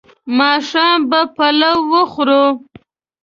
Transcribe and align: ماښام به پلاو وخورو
ماښام 0.37 0.99
به 1.09 1.21
پلاو 1.35 1.81
وخورو 1.91 2.45